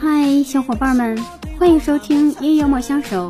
[0.00, 1.18] 嗨，小伙伴们，
[1.58, 3.28] 欢迎收听音乐莫相守。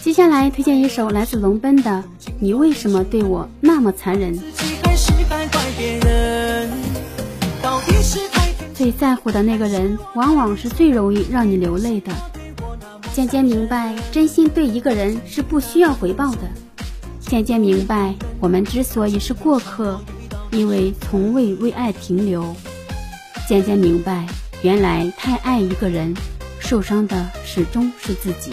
[0.00, 1.90] 接下来推荐一首来自龙奔的
[2.38, 4.32] 《你为什么对我那么残忍》。
[8.72, 12.12] 最在乎的那个人，往往是最容易让你流泪的。
[13.12, 16.42] 渐渐明白，真心对一个人是不需要回报的。
[17.18, 20.00] 渐渐明白，我们之所以是过客，
[20.52, 22.54] 因为从未为爱停留。
[23.48, 24.26] 渐渐明白，
[24.62, 26.14] 原来太爱一个人，
[26.60, 28.52] 受伤的始终是自己。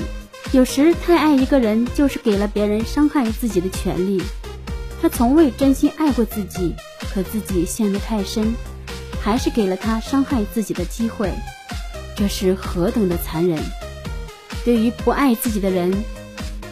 [0.52, 4.22] 有时太爱一个人，就是给了别人伤害自己的权利。
[5.02, 6.74] 他从未真心爱过自己，
[7.14, 8.54] 可自己陷得太深，
[9.22, 11.32] 还是给了他伤害自己的机会。
[12.16, 13.62] 这是何等的残忍！
[14.66, 15.94] 对于不爱自己的人，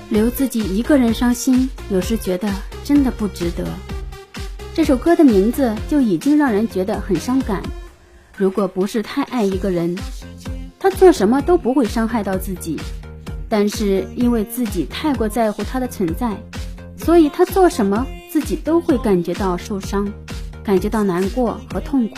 [0.10, 2.50] 留自己一个人伤心，有时觉得
[2.84, 3.66] 真的不值得。
[4.78, 7.64] 这首歌的名字就已经让人觉得很伤感。
[8.38, 9.98] 如果不是太爱一个人，
[10.78, 12.78] 他做什么都不会伤害到自己。
[13.50, 16.38] 但是因为自己太过在乎他的存在，
[16.96, 20.08] 所以他做什么自己都会感觉到受伤，
[20.64, 22.16] 感觉到难过和痛苦。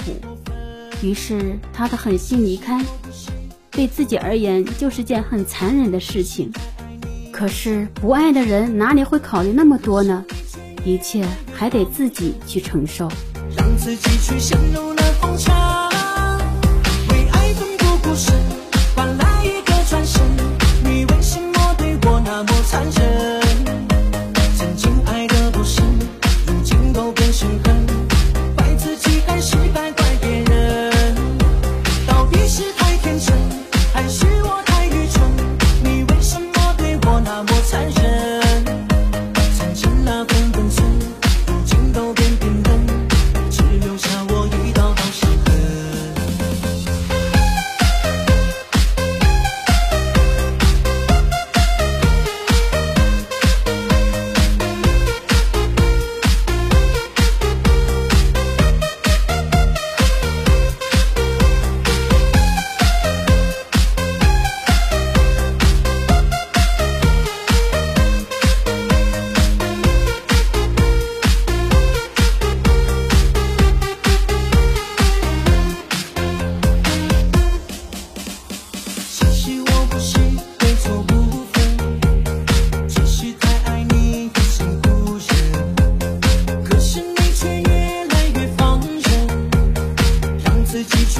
[1.01, 2.83] 于是他的狠心离开。
[3.71, 6.51] 对自己而言就是件很残忍的事情，
[7.31, 10.25] 可是不爱的人哪里会考虑那么多呢？
[10.83, 13.07] 一切还得自己去承受。
[13.55, 15.89] 让自己去陷入了疯狂，
[17.09, 18.33] 为爱奋不顾身，
[18.95, 20.21] 换来一个转身。
[20.83, 23.38] 你为什么对我那么残忍？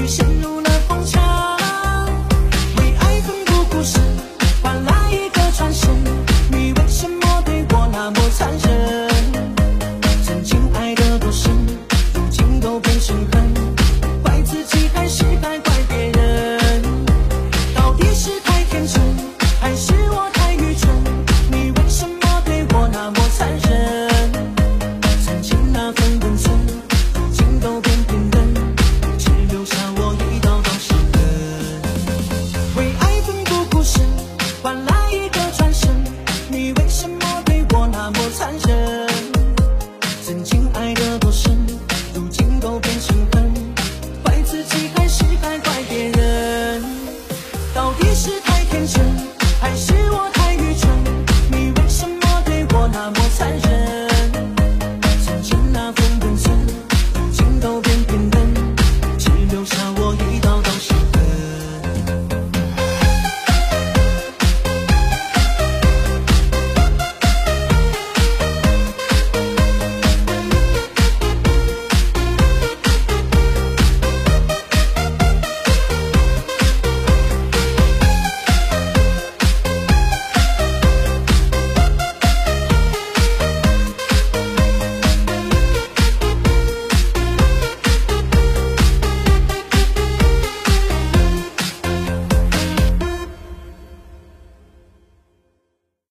[0.07, 0.68] 陷入了